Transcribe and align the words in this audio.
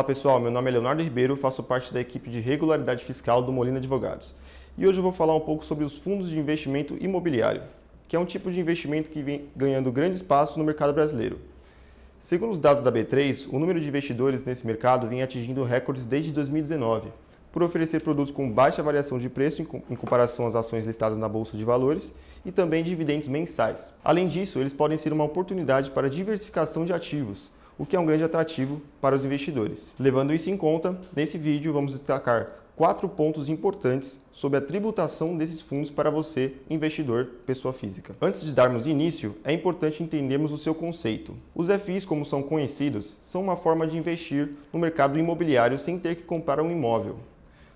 Olá 0.00 0.06
pessoal, 0.06 0.40
meu 0.40 0.50
nome 0.50 0.70
é 0.70 0.72
Leonardo 0.72 1.02
Ribeiro, 1.02 1.36
faço 1.36 1.62
parte 1.62 1.92
da 1.92 2.00
equipe 2.00 2.30
de 2.30 2.40
regularidade 2.40 3.04
fiscal 3.04 3.42
do 3.42 3.52
Molina 3.52 3.76
Advogados. 3.76 4.34
E 4.78 4.86
hoje 4.86 4.98
eu 4.98 5.02
vou 5.02 5.12
falar 5.12 5.36
um 5.36 5.40
pouco 5.40 5.62
sobre 5.62 5.84
os 5.84 5.98
fundos 5.98 6.30
de 6.30 6.38
investimento 6.38 6.96
imobiliário, 6.98 7.64
que 8.08 8.16
é 8.16 8.18
um 8.18 8.24
tipo 8.24 8.50
de 8.50 8.58
investimento 8.58 9.10
que 9.10 9.20
vem 9.20 9.50
ganhando 9.54 9.92
grande 9.92 10.16
espaço 10.16 10.58
no 10.58 10.64
mercado 10.64 10.94
brasileiro. 10.94 11.38
Segundo 12.18 12.52
os 12.52 12.58
dados 12.58 12.82
da 12.82 12.90
B3, 12.90 13.46
o 13.52 13.58
número 13.58 13.78
de 13.78 13.86
investidores 13.86 14.42
nesse 14.42 14.66
mercado 14.66 15.06
vem 15.06 15.22
atingindo 15.22 15.64
recordes 15.64 16.06
desde 16.06 16.32
2019, 16.32 17.10
por 17.52 17.62
oferecer 17.62 18.00
produtos 18.00 18.32
com 18.32 18.50
baixa 18.50 18.82
variação 18.82 19.18
de 19.18 19.28
preço 19.28 19.60
em 19.60 19.96
comparação 19.96 20.46
às 20.46 20.54
ações 20.54 20.86
listadas 20.86 21.18
na 21.18 21.28
bolsa 21.28 21.58
de 21.58 21.64
valores 21.66 22.14
e 22.42 22.50
também 22.50 22.82
dividendos 22.82 23.28
mensais. 23.28 23.92
Além 24.02 24.28
disso, 24.28 24.60
eles 24.60 24.72
podem 24.72 24.96
ser 24.96 25.12
uma 25.12 25.24
oportunidade 25.24 25.90
para 25.90 26.08
diversificação 26.08 26.86
de 26.86 26.94
ativos 26.94 27.50
o 27.80 27.86
que 27.86 27.96
é 27.96 27.98
um 27.98 28.04
grande 28.04 28.22
atrativo 28.22 28.82
para 29.00 29.16
os 29.16 29.24
investidores. 29.24 29.94
Levando 29.98 30.34
isso 30.34 30.50
em 30.50 30.56
conta, 30.56 31.00
nesse 31.16 31.38
vídeo 31.38 31.72
vamos 31.72 31.92
destacar 31.92 32.48
quatro 32.76 33.08
pontos 33.08 33.48
importantes 33.48 34.20
sobre 34.30 34.58
a 34.58 34.60
tributação 34.60 35.34
desses 35.34 35.62
fundos 35.62 35.88
para 35.88 36.10
você, 36.10 36.56
investidor, 36.68 37.30
pessoa 37.46 37.72
física. 37.72 38.14
Antes 38.20 38.44
de 38.44 38.52
darmos 38.52 38.86
início, 38.86 39.34
é 39.42 39.50
importante 39.54 40.02
entendermos 40.02 40.52
o 40.52 40.58
seu 40.58 40.74
conceito. 40.74 41.34
Os 41.54 41.68
FIs, 41.68 42.04
como 42.04 42.22
são 42.22 42.42
conhecidos, 42.42 43.16
são 43.22 43.40
uma 43.40 43.56
forma 43.56 43.86
de 43.86 43.96
investir 43.96 44.50
no 44.70 44.78
mercado 44.78 45.18
imobiliário 45.18 45.78
sem 45.78 45.98
ter 45.98 46.16
que 46.16 46.22
comprar 46.22 46.60
um 46.60 46.70
imóvel. 46.70 47.16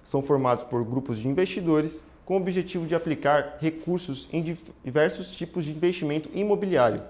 São 0.03 0.20
formados 0.20 0.64
por 0.64 0.84
grupos 0.84 1.17
de 1.17 1.29
investidores 1.29 2.05
com 2.27 2.34
o 2.34 2.41
objetivo 2.41 2.86
de 2.86 2.95
aplicar 2.95 3.57
recursos 3.59 4.29
em 4.31 4.55
diversos 4.84 5.34
tipos 5.34 5.64
de 5.64 5.70
investimento 5.70 6.29
imobiliário 6.34 7.01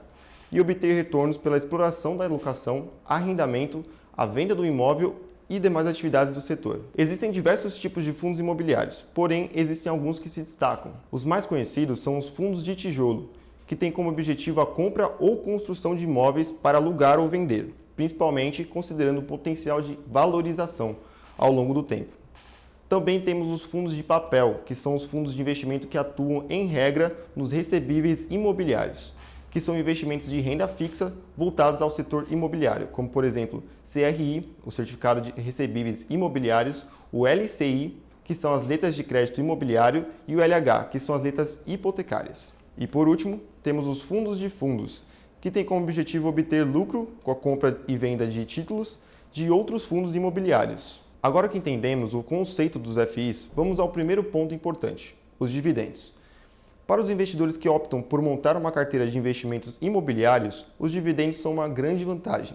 e 0.55 0.61
obter 0.61 0.95
retornos 0.95 1.37
pela 1.37 1.57
exploração 1.57 2.17
da 2.17 2.29
locação, 2.29 2.91
arrendamento, 3.05 3.85
a 4.17 4.25
venda 4.25 4.55
do 4.55 4.65
imóvel 4.65 5.17
e 5.51 5.59
demais 5.59 5.85
atividades 5.85 6.33
do 6.33 6.41
setor. 6.41 6.83
Existem 6.97 7.33
diversos 7.33 7.77
tipos 7.77 8.05
de 8.05 8.13
fundos 8.13 8.39
imobiliários, 8.39 9.05
porém 9.13 9.51
existem 9.53 9.91
alguns 9.91 10.21
que 10.21 10.29
se 10.29 10.39
destacam. 10.39 10.93
Os 11.11 11.25
mais 11.25 11.45
conhecidos 11.45 11.99
são 11.99 12.17
os 12.17 12.31
fundos 12.31 12.63
de 12.63 12.77
tijolo, 12.77 13.31
que 13.67 13.75
têm 13.75 13.91
como 13.91 14.09
objetivo 14.09 14.61
a 14.61 14.67
compra 14.67 15.13
ou 15.19 15.39
construção 15.39 15.93
de 15.93 16.05
imóveis 16.05 16.53
para 16.53 16.79
alugar 16.79 17.19
ou 17.19 17.29
vender, 17.29 17.75
principalmente 17.97 18.63
considerando 18.63 19.19
o 19.19 19.25
potencial 19.25 19.83
de 19.83 19.99
valorização 20.07 20.95
ao 21.37 21.51
longo 21.51 21.75
do 21.75 21.83
tempo. 21.83 22.13
Também 22.89 23.21
temos 23.21 23.49
os 23.49 23.63
fundos 23.63 23.97
de 23.97 24.05
papel, 24.05 24.61
que 24.65 24.75
são 24.75 24.95
os 24.95 25.05
fundos 25.05 25.35
de 25.35 25.41
investimento 25.41 25.89
que 25.89 25.99
atuam 25.99 26.45
em 26.49 26.67
regra 26.67 27.19
nos 27.35 27.51
recebíveis 27.51 28.29
imobiliários 28.31 29.15
que 29.55 29.61
são 29.61 29.79
investimentos 29.79 30.29
de 30.29 30.41
renda 30.41 30.67
fixa 30.67 31.15
voltados 31.37 31.81
ao 31.81 31.89
setor 31.89 32.27
imobiliário, 32.29 32.89
como 32.89 33.09
por 33.09 33.23
exemplo 33.23 33.63
CRI, 33.85 34.53
o 34.67 34.71
Certificado 34.73 35.21
de 35.21 35.31
Recebíveis 35.31 36.07
Imobiliários, 36.11 36.85
o 37.13 37.25
LCI, 37.25 37.97
que 38.25 38.35
são 38.35 38.53
as 38.53 38.65
letras 38.65 38.97
de 38.97 39.05
crédito 39.05 39.41
imobiliário, 39.41 40.07
e 40.27 40.35
o 40.35 40.41
LH, 40.41 40.89
que 40.91 40.99
são 40.99 41.15
as 41.15 41.23
letras 41.23 41.61
hipotecárias. 41.69 42.53
E 42.77 42.85
por 42.85 43.07
último, 43.07 43.41
temos 43.63 43.87
os 43.87 44.03
fundos 44.03 44.41
de 44.41 44.51
fundos, 44.51 45.05
que 45.41 45.53
têm 45.53 45.65
como 45.65 45.85
objetivo 45.85 46.27
obter 46.27 46.67
lucro 46.67 47.13
com 47.23 47.31
a 47.31 47.37
compra 47.37 47.81
e 47.87 47.97
venda 47.97 48.27
de 48.27 48.45
títulos 48.45 48.99
de 49.31 49.49
outros 49.51 49.87
fundos 49.87 50.17
imobiliários. 50.17 51.01
Agora 51.23 51.49
que 51.49 51.59
entendemos 51.59 52.13
o 52.13 52.25
conceito 52.25 52.77
dos 52.77 52.97
FIs, 53.09 53.49
vamos 53.55 53.79
ao 53.79 53.93
primeiro 53.93 54.25
ponto 54.25 54.53
importante: 54.53 55.15
os 55.39 55.53
dividendos. 55.53 56.13
Para 56.87 57.01
os 57.01 57.09
investidores 57.09 57.57
que 57.57 57.67
optam 57.67 58.03
por 58.03 58.21
montar 58.21 58.59
uma 58.59 58.71
carteira 58.71 59.07
de 59.07 59.17
investimentos 59.17 59.79
imobiliários, 59.81 60.67
os 60.79 60.93
dividendos 60.93 61.39
são 61.39 61.55
uma 61.55 61.67
grande 61.67 62.05
vantagem. 62.05 62.55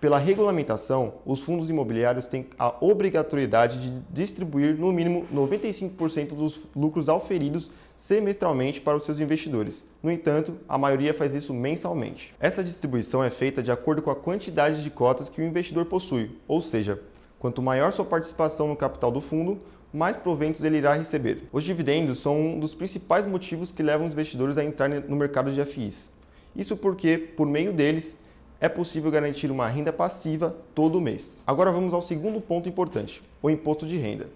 Pela 0.00 0.16
regulamentação, 0.16 1.14
os 1.24 1.40
fundos 1.42 1.68
imobiliários 1.68 2.26
têm 2.26 2.46
a 2.58 2.74
obrigatoriedade 2.80 3.78
de 3.78 4.00
distribuir 4.10 4.74
no 4.76 4.90
mínimo 4.90 5.26
95% 5.32 6.28
dos 6.28 6.62
lucros 6.74 7.10
auferidos 7.10 7.70
semestralmente 7.94 8.80
para 8.80 8.96
os 8.96 9.04
seus 9.04 9.20
investidores. 9.20 9.84
No 10.02 10.10
entanto, 10.10 10.56
a 10.66 10.78
maioria 10.78 11.12
faz 11.12 11.34
isso 11.34 11.52
mensalmente. 11.52 12.34
Essa 12.40 12.64
distribuição 12.64 13.22
é 13.22 13.28
feita 13.28 13.62
de 13.62 13.70
acordo 13.70 14.00
com 14.00 14.10
a 14.10 14.16
quantidade 14.16 14.82
de 14.82 14.90
cotas 14.90 15.28
que 15.28 15.42
o 15.42 15.44
investidor 15.44 15.84
possui, 15.84 16.36
ou 16.48 16.62
seja, 16.62 16.98
quanto 17.38 17.60
maior 17.60 17.92
sua 17.92 18.04
participação 18.04 18.66
no 18.66 18.76
capital 18.76 19.12
do 19.12 19.20
fundo, 19.20 19.60
mais 19.92 20.16
proventos 20.16 20.64
ele 20.64 20.78
irá 20.78 20.94
receber. 20.94 21.42
Os 21.52 21.64
dividendos 21.64 22.18
são 22.18 22.40
um 22.40 22.58
dos 22.58 22.74
principais 22.74 23.26
motivos 23.26 23.70
que 23.70 23.82
levam 23.82 24.06
os 24.06 24.14
investidores 24.14 24.56
a 24.56 24.64
entrar 24.64 24.88
no 24.88 25.16
mercado 25.16 25.50
de 25.50 25.64
FIs. 25.64 26.10
Isso 26.56 26.76
porque, 26.76 27.18
por 27.18 27.46
meio 27.46 27.72
deles, 27.72 28.16
é 28.60 28.68
possível 28.68 29.10
garantir 29.10 29.50
uma 29.50 29.66
renda 29.66 29.92
passiva 29.92 30.56
todo 30.74 31.00
mês. 31.00 31.42
Agora 31.46 31.70
vamos 31.70 31.92
ao 31.92 32.00
segundo 32.00 32.40
ponto 32.40 32.68
importante, 32.68 33.22
o 33.42 33.50
imposto 33.50 33.86
de 33.86 33.96
renda. 33.96 34.28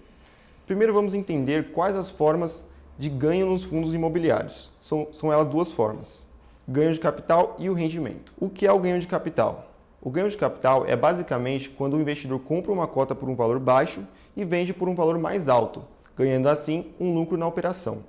Primeiro 0.65 0.93
vamos 0.93 1.13
entender 1.13 1.71
quais 1.71 1.95
as 1.95 2.11
formas 2.11 2.65
de 2.99 3.09
ganho 3.09 3.45
nos 3.45 3.63
fundos 3.63 3.93
imobiliários. 3.93 4.71
São, 4.81 5.07
são 5.11 5.31
elas 5.31 5.47
duas 5.47 5.71
formas: 5.71 6.27
ganho 6.67 6.91
de 6.91 6.99
capital 6.99 7.55
e 7.57 7.69
o 7.69 7.73
rendimento. 7.73 8.33
O 8.37 8.49
que 8.49 8.67
é 8.67 8.71
o 8.71 8.79
ganho 8.79 8.99
de 8.99 9.07
capital? 9.07 9.71
O 10.01 10.11
ganho 10.11 10.29
de 10.29 10.37
capital 10.37 10.85
é 10.85 10.95
basicamente 10.95 11.69
quando 11.69 11.95
o 11.95 12.01
investidor 12.01 12.39
compra 12.39 12.71
uma 12.71 12.87
cota 12.87 13.15
por 13.15 13.29
um 13.29 13.35
valor 13.35 13.59
baixo 13.59 14.03
e 14.37 14.45
vende 14.45 14.71
por 14.73 14.87
um 14.87 14.93
valor 14.93 15.17
mais 15.17 15.49
alto, 15.49 15.83
ganhando 16.15 16.47
assim 16.47 16.93
um 16.99 17.13
lucro 17.13 17.35
na 17.35 17.47
operação. 17.47 18.03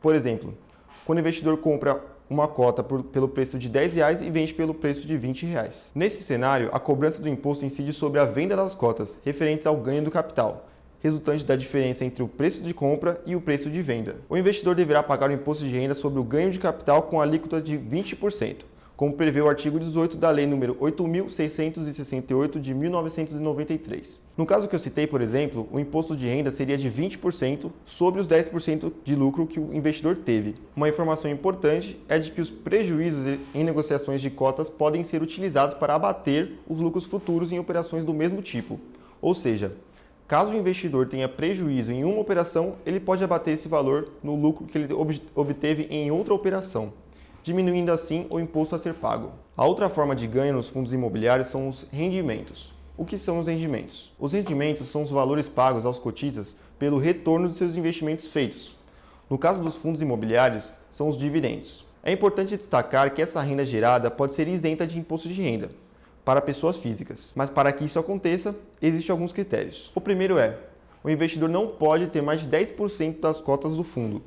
Por 0.00 0.14
exemplo, 0.14 0.54
quando 1.04 1.18
o 1.18 1.20
investidor 1.20 1.58
compra 1.58 2.00
uma 2.30 2.48
cota 2.48 2.82
por, 2.82 3.02
pelo 3.02 3.28
preço 3.28 3.58
de 3.58 3.68
10 3.68 3.94
reais 3.94 4.22
e 4.22 4.30
vende 4.30 4.54
pelo 4.54 4.72
preço 4.72 5.06
de 5.06 5.16
20 5.16 5.44
reais. 5.44 5.90
Nesse 5.94 6.22
cenário, 6.22 6.70
a 6.72 6.80
cobrança 6.80 7.20
do 7.20 7.28
imposto 7.28 7.66
incide 7.66 7.92
sobre 7.92 8.18
a 8.20 8.24
venda 8.24 8.56
das 8.56 8.74
cotas, 8.74 9.18
referentes 9.24 9.66
ao 9.66 9.76
ganho 9.76 10.02
do 10.02 10.10
capital, 10.10 10.66
resultante 11.00 11.44
da 11.44 11.56
diferença 11.56 12.04
entre 12.04 12.22
o 12.22 12.28
preço 12.28 12.62
de 12.62 12.72
compra 12.72 13.20
e 13.26 13.36
o 13.36 13.40
preço 13.40 13.68
de 13.68 13.82
venda. 13.82 14.16
O 14.28 14.36
investidor 14.38 14.74
deverá 14.74 15.02
pagar 15.02 15.28
o 15.28 15.34
imposto 15.34 15.64
de 15.64 15.70
renda 15.70 15.94
sobre 15.94 16.18
o 16.18 16.24
ganho 16.24 16.50
de 16.50 16.58
capital 16.58 17.02
com 17.02 17.20
alíquota 17.20 17.60
de 17.60 17.76
20% 17.76 18.64
como 18.96 19.14
prevê 19.14 19.40
o 19.40 19.48
artigo 19.48 19.78
18 19.78 20.16
da 20.16 20.30
Lei 20.30 20.46
nº 20.46 20.76
8.668 20.76 22.60
de 22.60 22.72
1993. 22.72 24.22
No 24.36 24.46
caso 24.46 24.68
que 24.68 24.74
eu 24.74 24.78
citei, 24.78 25.06
por 25.06 25.20
exemplo, 25.20 25.68
o 25.72 25.80
imposto 25.80 26.16
de 26.16 26.26
renda 26.26 26.50
seria 26.50 26.78
de 26.78 26.90
20% 26.90 27.70
sobre 27.84 28.20
os 28.20 28.28
10% 28.28 28.92
de 29.04 29.16
lucro 29.16 29.46
que 29.46 29.58
o 29.58 29.74
investidor 29.74 30.16
teve. 30.16 30.54
Uma 30.76 30.88
informação 30.88 31.30
importante 31.30 32.00
é 32.08 32.18
de 32.18 32.30
que 32.30 32.40
os 32.40 32.50
prejuízos 32.50 33.38
em 33.54 33.64
negociações 33.64 34.20
de 34.20 34.30
cotas 34.30 34.68
podem 34.68 35.02
ser 35.02 35.22
utilizados 35.22 35.74
para 35.74 35.94
abater 35.94 36.52
os 36.68 36.80
lucros 36.80 37.04
futuros 37.04 37.50
em 37.52 37.58
operações 37.58 38.04
do 38.04 38.14
mesmo 38.14 38.42
tipo. 38.42 38.78
Ou 39.20 39.34
seja, 39.34 39.72
Caso 40.26 40.52
o 40.52 40.56
investidor 40.56 41.06
tenha 41.06 41.28
prejuízo 41.28 41.92
em 41.92 42.02
uma 42.02 42.18
operação, 42.18 42.76
ele 42.86 42.98
pode 42.98 43.22
abater 43.22 43.52
esse 43.52 43.68
valor 43.68 44.08
no 44.22 44.34
lucro 44.34 44.64
que 44.64 44.78
ele 44.78 44.88
obteve 45.34 45.86
em 45.90 46.10
outra 46.10 46.32
operação 46.32 46.94
diminuindo 47.44 47.92
assim 47.92 48.26
o 48.30 48.40
imposto 48.40 48.74
a 48.74 48.78
ser 48.78 48.94
pago. 48.94 49.32
A 49.54 49.66
outra 49.66 49.90
forma 49.90 50.16
de 50.16 50.26
ganho 50.26 50.54
nos 50.54 50.70
fundos 50.70 50.94
imobiliários 50.94 51.48
são 51.48 51.68
os 51.68 51.86
rendimentos. 51.92 52.72
O 52.96 53.04
que 53.04 53.18
são 53.18 53.38
os 53.38 53.46
rendimentos? 53.46 54.10
Os 54.18 54.32
rendimentos 54.32 54.88
são 54.88 55.02
os 55.02 55.10
valores 55.10 55.46
pagos 55.46 55.84
aos 55.84 55.98
cotistas 55.98 56.56
pelo 56.78 56.96
retorno 56.96 57.46
de 57.46 57.54
seus 57.54 57.76
investimentos 57.76 58.28
feitos. 58.28 58.78
No 59.28 59.36
caso 59.36 59.60
dos 59.60 59.76
fundos 59.76 60.00
imobiliários, 60.00 60.72
são 60.88 61.06
os 61.06 61.18
dividendos. 61.18 61.84
É 62.02 62.10
importante 62.10 62.56
destacar 62.56 63.12
que 63.12 63.20
essa 63.20 63.42
renda 63.42 63.64
gerada 63.66 64.10
pode 64.10 64.32
ser 64.32 64.48
isenta 64.48 64.86
de 64.86 64.98
imposto 64.98 65.28
de 65.28 65.34
renda 65.34 65.68
para 66.24 66.40
pessoas 66.40 66.78
físicas, 66.78 67.30
mas 67.36 67.50
para 67.50 67.70
que 67.72 67.84
isso 67.84 67.98
aconteça, 67.98 68.56
existem 68.80 69.12
alguns 69.12 69.34
critérios. 69.34 69.92
O 69.94 70.00
primeiro 70.00 70.38
é: 70.38 70.56
o 71.02 71.10
investidor 71.10 71.50
não 71.50 71.68
pode 71.68 72.06
ter 72.06 72.22
mais 72.22 72.40
de 72.40 72.48
10% 72.48 73.20
das 73.20 73.38
cotas 73.38 73.76
do 73.76 73.84
fundo. 73.84 74.22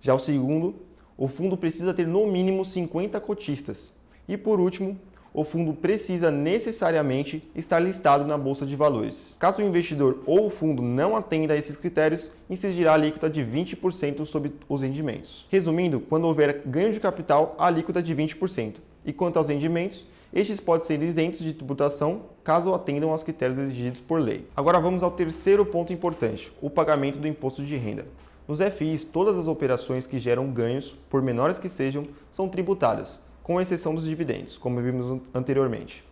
Já 0.00 0.14
o 0.14 0.18
segundo 0.18 0.85
o 1.16 1.28
fundo 1.28 1.56
precisa 1.56 1.94
ter 1.94 2.06
no 2.06 2.26
mínimo 2.26 2.64
50 2.64 3.18
cotistas. 3.20 3.92
E 4.28 4.36
por 4.36 4.60
último, 4.60 4.98
o 5.32 5.44
fundo 5.44 5.74
precisa 5.74 6.30
necessariamente 6.30 7.46
estar 7.54 7.78
listado 7.78 8.26
na 8.26 8.38
bolsa 8.38 8.64
de 8.64 8.74
valores. 8.74 9.36
Caso 9.38 9.60
o 9.60 9.64
investidor 9.64 10.22
ou 10.24 10.46
o 10.46 10.50
fundo 10.50 10.82
não 10.82 11.14
atenda 11.14 11.52
a 11.52 11.56
esses 11.58 11.76
critérios, 11.76 12.30
incidirá 12.48 12.92
a 12.92 12.94
alíquota 12.94 13.28
de 13.28 13.42
20% 13.42 14.24
sobre 14.24 14.54
os 14.66 14.80
rendimentos. 14.80 15.46
Resumindo, 15.50 16.00
quando 16.00 16.24
houver 16.24 16.62
ganho 16.64 16.90
de 16.90 16.98
capital, 16.98 17.54
a 17.58 17.66
alíquota 17.66 17.98
é 17.98 18.02
de 18.02 18.14
20%. 18.16 18.76
E 19.04 19.12
quanto 19.12 19.36
aos 19.36 19.48
rendimentos, 19.48 20.06
estes 20.32 20.58
podem 20.58 20.86
ser 20.86 21.02
isentos 21.02 21.40
de 21.40 21.52
tributação 21.52 22.22
caso 22.42 22.72
atendam 22.72 23.10
aos 23.10 23.22
critérios 23.22 23.58
exigidos 23.58 24.00
por 24.00 24.20
lei. 24.20 24.46
Agora 24.56 24.80
vamos 24.80 25.02
ao 25.02 25.10
terceiro 25.10 25.66
ponto 25.66 25.92
importante, 25.92 26.50
o 26.62 26.70
pagamento 26.70 27.18
do 27.18 27.28
imposto 27.28 27.62
de 27.62 27.76
renda. 27.76 28.06
Nos 28.48 28.60
FIs, 28.60 29.04
todas 29.04 29.36
as 29.36 29.48
operações 29.48 30.06
que 30.06 30.18
geram 30.18 30.50
ganhos, 30.52 30.94
por 31.10 31.20
menores 31.20 31.58
que 31.58 31.68
sejam, 31.68 32.04
são 32.30 32.48
tributadas, 32.48 33.20
com 33.42 33.60
exceção 33.60 33.94
dos 33.94 34.04
dividendos, 34.04 34.56
como 34.56 34.80
vimos 34.80 35.20
anteriormente. 35.34 36.04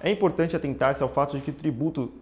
É 0.00 0.10
importante 0.10 0.54
atentar-se 0.54 1.02
ao 1.02 1.08
fato 1.08 1.36
de 1.36 1.42
que 1.42 1.50
o 1.50 1.54
tributo 1.54 2.12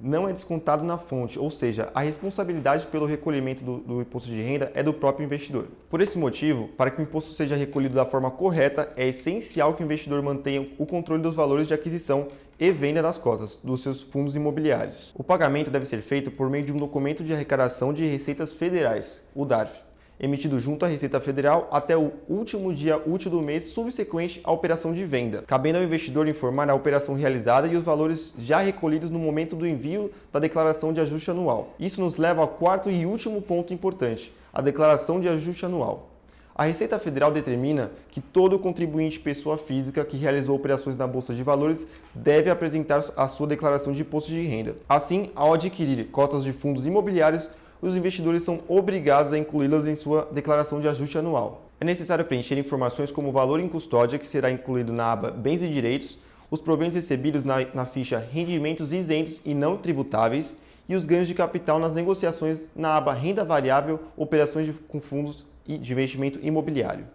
não 0.00 0.28
é 0.28 0.32
descontado 0.32 0.84
na 0.84 0.96
fonte, 0.96 1.38
ou 1.38 1.50
seja, 1.50 1.90
a 1.92 2.00
responsabilidade 2.00 2.86
pelo 2.86 3.06
recolhimento 3.06 3.64
do, 3.64 3.78
do, 3.78 4.00
imposto 4.00 4.30
de 4.30 4.40
renda 4.40 4.70
é 4.74 4.82
do 4.82 4.92
próprio 4.92 5.24
investidor. 5.24 5.66
Por 5.90 6.00
esse 6.00 6.16
motivo, 6.16 6.68
para 6.76 6.90
que 6.90 7.00
o 7.00 7.02
imposto 7.02 7.32
seja 7.32 7.56
recolhido 7.56 7.96
da 7.96 8.04
forma 8.04 8.30
correta, 8.30 8.92
é 8.96 9.08
essencial 9.08 9.74
que 9.74 9.82
o 9.82 9.84
investidor 9.84 10.22
mantenha 10.22 10.68
o 10.78 10.86
controle 10.86 11.22
dos 11.22 11.34
valores 11.34 11.66
de 11.66 11.74
aquisição 11.74 12.28
e 12.58 12.70
venda 12.72 13.00
das 13.00 13.18
cotas 13.18 13.58
dos 13.62 13.82
seus 13.82 14.02
fundos 14.02 14.34
imobiliários. 14.34 15.12
O 15.14 15.22
pagamento 15.22 15.70
deve 15.70 15.86
ser 15.86 16.02
feito 16.02 16.30
por 16.30 16.50
meio 16.50 16.64
de 16.64 16.72
um 16.72 16.76
documento 16.76 17.22
de 17.22 17.32
arrecadação 17.32 17.92
de 17.92 18.04
receitas 18.04 18.52
federais, 18.52 19.22
o 19.34 19.44
DARF, 19.44 19.80
emitido 20.20 20.58
junto 20.58 20.84
à 20.84 20.88
Receita 20.88 21.20
Federal 21.20 21.68
até 21.70 21.96
o 21.96 22.12
último 22.28 22.74
dia 22.74 23.00
útil 23.06 23.30
do 23.30 23.40
mês 23.40 23.64
subsequente 23.64 24.40
à 24.42 24.50
operação 24.50 24.92
de 24.92 25.04
venda, 25.04 25.44
cabendo 25.46 25.78
ao 25.78 25.84
investidor 25.84 26.26
informar 26.26 26.68
a 26.68 26.74
operação 26.74 27.14
realizada 27.14 27.68
e 27.68 27.76
os 27.76 27.84
valores 27.84 28.34
já 28.38 28.58
recolhidos 28.58 29.10
no 29.10 29.18
momento 29.18 29.54
do 29.54 29.66
envio 29.66 30.10
da 30.32 30.40
declaração 30.40 30.92
de 30.92 31.00
ajuste 31.00 31.30
anual. 31.30 31.74
Isso 31.78 32.00
nos 32.00 32.18
leva 32.18 32.40
ao 32.40 32.48
quarto 32.48 32.90
e 32.90 33.06
último 33.06 33.40
ponto 33.40 33.72
importante, 33.72 34.34
a 34.52 34.60
declaração 34.60 35.20
de 35.20 35.28
ajuste 35.28 35.64
anual. 35.64 36.17
A 36.58 36.64
Receita 36.64 36.98
Federal 36.98 37.30
determina 37.30 37.92
que 38.10 38.20
todo 38.20 38.58
contribuinte 38.58 39.20
pessoa 39.20 39.56
física 39.56 40.04
que 40.04 40.16
realizou 40.16 40.56
operações 40.56 40.98
na 40.98 41.06
Bolsa 41.06 41.32
de 41.32 41.44
Valores 41.44 41.86
deve 42.12 42.50
apresentar 42.50 43.00
a 43.16 43.28
sua 43.28 43.46
declaração 43.46 43.92
de 43.92 44.02
imposto 44.02 44.32
de 44.32 44.42
renda. 44.42 44.74
Assim, 44.88 45.30
ao 45.36 45.54
adquirir 45.54 46.06
cotas 46.06 46.42
de 46.42 46.52
fundos 46.52 46.84
imobiliários, 46.84 47.48
os 47.80 47.94
investidores 47.94 48.42
são 48.42 48.58
obrigados 48.66 49.32
a 49.32 49.38
incluí-las 49.38 49.86
em 49.86 49.94
sua 49.94 50.28
declaração 50.32 50.80
de 50.80 50.88
ajuste 50.88 51.16
anual. 51.16 51.62
É 51.80 51.84
necessário 51.84 52.24
preencher 52.24 52.58
informações 52.58 53.12
como 53.12 53.28
o 53.28 53.32
valor 53.32 53.60
em 53.60 53.68
custódia, 53.68 54.18
que 54.18 54.26
será 54.26 54.50
incluído 54.50 54.92
na 54.92 55.12
aba 55.12 55.30
Bens 55.30 55.62
e 55.62 55.68
Direitos, 55.68 56.18
os 56.50 56.60
proventos 56.60 56.96
recebidos 56.96 57.44
na, 57.44 57.58
na 57.72 57.84
ficha 57.84 58.18
Rendimentos 58.32 58.92
isentos 58.92 59.40
e 59.44 59.54
não 59.54 59.76
tributáveis 59.76 60.56
e 60.88 60.96
os 60.96 61.04
ganhos 61.04 61.28
de 61.28 61.34
capital 61.34 61.78
nas 61.78 61.94
negociações 61.94 62.70
na 62.74 62.96
aba 62.96 63.12
Renda 63.12 63.44
Variável, 63.44 64.00
Operações 64.16 64.66
de, 64.66 64.72
com 64.72 65.00
Fundos 65.00 65.44
de 65.66 65.92
investimento 65.92 66.38
imobiliário. 66.42 67.06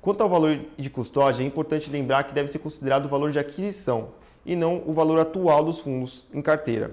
Quanto 0.00 0.22
ao 0.22 0.28
valor 0.28 0.60
de 0.78 0.88
custódia, 0.88 1.42
é 1.42 1.46
importante 1.46 1.90
lembrar 1.90 2.24
que 2.24 2.32
deve 2.32 2.48
ser 2.48 2.60
considerado 2.60 3.06
o 3.06 3.08
valor 3.08 3.32
de 3.32 3.40
aquisição 3.40 4.10
e 4.44 4.54
não 4.54 4.80
o 4.86 4.92
valor 4.92 5.18
atual 5.18 5.64
dos 5.64 5.80
fundos 5.80 6.24
em 6.32 6.40
carteira. 6.40 6.92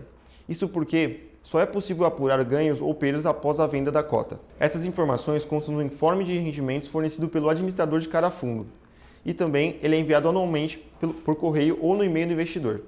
Isso 0.49 0.67
porque 0.67 1.29
só 1.43 1.59
é 1.59 1.65
possível 1.65 2.05
apurar 2.05 2.43
ganhos 2.43 2.81
ou 2.81 2.95
perdas 2.95 3.27
após 3.27 3.59
a 3.59 3.67
venda 3.67 3.91
da 3.91 4.01
cota. 4.01 4.39
Essas 4.59 4.85
informações 4.85 5.45
constam 5.45 5.75
no 5.75 5.83
informe 5.83 6.23
de 6.23 6.37
rendimentos 6.39 6.87
fornecido 6.87 7.27
pelo 7.27 7.49
administrador 7.49 7.99
de 7.99 8.09
cada 8.09 8.31
fundo. 8.31 8.65
E 9.23 9.33
também 9.33 9.77
ele 9.83 9.95
é 9.95 9.99
enviado 9.99 10.27
anualmente 10.27 10.83
por 11.23 11.35
correio 11.35 11.77
ou 11.81 11.95
no 11.95 12.03
e-mail 12.03 12.27
do 12.27 12.33
investidor. 12.33 12.81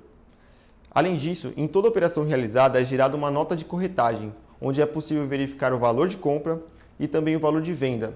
Além 0.96 1.18
disso, 1.18 1.52
em 1.58 1.68
toda 1.68 1.90
operação 1.90 2.24
realizada 2.24 2.82
é 2.82 2.86
gerada 2.86 3.18
uma 3.18 3.30
nota 3.30 3.54
de 3.54 3.66
corretagem, 3.66 4.34
onde 4.62 4.82
é 4.82 4.86
possível 4.86 5.28
verificar 5.28 5.74
o 5.74 5.78
valor 5.78 6.08
de 6.08 6.16
compra, 6.16 6.64
e 6.98 7.06
também 7.06 7.36
o 7.36 7.40
valor 7.42 7.62
de 7.62 7.74
venda, 7.74 8.14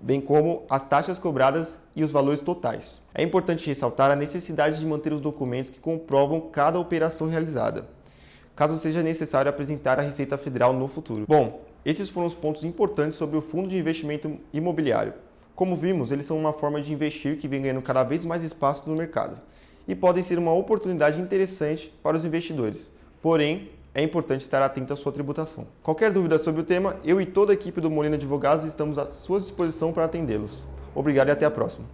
bem 0.00 0.18
como 0.18 0.62
as 0.70 0.82
taxas 0.82 1.18
cobradas 1.18 1.80
e 1.94 2.02
os 2.02 2.10
valores 2.10 2.40
totais. 2.40 3.02
É 3.14 3.22
importante 3.22 3.66
ressaltar 3.66 4.10
a 4.10 4.16
necessidade 4.16 4.80
de 4.80 4.86
manter 4.86 5.12
os 5.12 5.20
documentos 5.20 5.68
que 5.68 5.78
comprovam 5.78 6.40
cada 6.40 6.78
operação 6.78 7.28
realizada, 7.28 7.86
caso 8.56 8.78
seja 8.78 9.02
necessário 9.02 9.50
apresentar 9.50 9.98
a 9.98 10.02
Receita 10.02 10.38
Federal 10.38 10.72
no 10.72 10.88
futuro. 10.88 11.26
Bom, 11.28 11.60
esses 11.84 12.08
foram 12.08 12.26
os 12.26 12.34
pontos 12.34 12.64
importantes 12.64 13.18
sobre 13.18 13.36
o 13.36 13.42
fundo 13.42 13.68
de 13.68 13.76
investimento 13.76 14.38
imobiliário. 14.54 15.12
Como 15.54 15.76
vimos, 15.76 16.10
eles 16.10 16.24
são 16.24 16.38
uma 16.38 16.54
forma 16.54 16.80
de 16.80 16.94
investir 16.94 17.36
que 17.36 17.46
vem 17.46 17.60
ganhando 17.60 17.82
cada 17.82 18.02
vez 18.02 18.24
mais 18.24 18.42
espaço 18.42 18.88
no 18.88 18.96
mercado 18.96 19.36
e 19.86 19.94
podem 19.94 20.22
ser 20.22 20.38
uma 20.38 20.52
oportunidade 20.52 21.20
interessante 21.20 21.92
para 22.02 22.16
os 22.16 22.24
investidores. 22.24 22.90
Porém, 23.20 23.70
é 23.94 24.02
importante 24.02 24.40
estar 24.40 24.62
atento 24.62 24.92
à 24.92 24.96
sua 24.96 25.12
tributação. 25.12 25.66
Qualquer 25.82 26.12
dúvida 26.12 26.38
sobre 26.38 26.60
o 26.60 26.64
tema, 26.64 26.96
eu 27.04 27.20
e 27.20 27.26
toda 27.26 27.52
a 27.52 27.54
equipe 27.54 27.80
do 27.80 27.90
Molina 27.90 28.16
Advogados 28.16 28.64
estamos 28.64 28.96
à 28.98 29.10
sua 29.10 29.38
disposição 29.38 29.92
para 29.92 30.04
atendê-los. 30.04 30.66
Obrigado 30.94 31.28
e 31.28 31.30
até 31.30 31.44
a 31.44 31.50
próxima. 31.50 31.86